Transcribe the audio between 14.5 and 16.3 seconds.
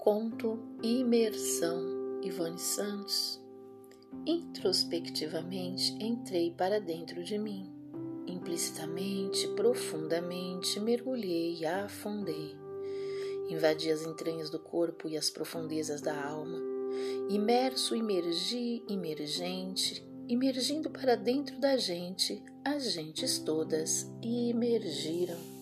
do corpo e as profundezas da